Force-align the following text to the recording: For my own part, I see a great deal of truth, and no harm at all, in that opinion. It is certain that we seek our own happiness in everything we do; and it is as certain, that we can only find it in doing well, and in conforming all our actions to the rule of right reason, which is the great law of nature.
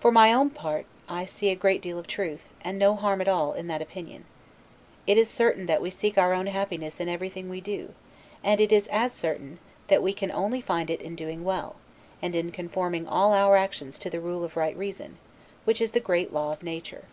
For 0.00 0.10
my 0.10 0.32
own 0.32 0.50
part, 0.50 0.84
I 1.08 1.26
see 1.26 1.48
a 1.48 1.54
great 1.54 1.80
deal 1.80 1.96
of 1.96 2.08
truth, 2.08 2.48
and 2.62 2.76
no 2.76 2.96
harm 2.96 3.20
at 3.20 3.28
all, 3.28 3.52
in 3.52 3.68
that 3.68 3.80
opinion. 3.80 4.24
It 5.06 5.16
is 5.16 5.30
certain 5.30 5.66
that 5.66 5.80
we 5.80 5.90
seek 5.90 6.18
our 6.18 6.32
own 6.32 6.48
happiness 6.48 6.98
in 6.98 7.08
everything 7.08 7.48
we 7.48 7.60
do; 7.60 7.94
and 8.42 8.60
it 8.60 8.72
is 8.72 8.88
as 8.88 9.12
certain, 9.12 9.60
that 9.86 10.02
we 10.02 10.12
can 10.12 10.32
only 10.32 10.60
find 10.60 10.90
it 10.90 11.00
in 11.00 11.14
doing 11.14 11.44
well, 11.44 11.76
and 12.20 12.34
in 12.34 12.50
conforming 12.50 13.06
all 13.06 13.32
our 13.32 13.54
actions 13.54 13.96
to 14.00 14.10
the 14.10 14.18
rule 14.18 14.42
of 14.42 14.56
right 14.56 14.76
reason, 14.76 15.18
which 15.66 15.80
is 15.80 15.92
the 15.92 16.00
great 16.00 16.32
law 16.32 16.52
of 16.52 16.64
nature. 16.64 17.04